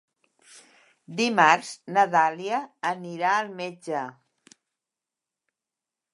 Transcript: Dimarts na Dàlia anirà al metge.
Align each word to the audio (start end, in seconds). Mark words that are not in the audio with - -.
Dimarts 1.19 1.69
na 1.97 2.05
Dàlia 2.15 2.63
anirà 2.93 3.35
al 3.43 3.53
metge. 3.61 4.03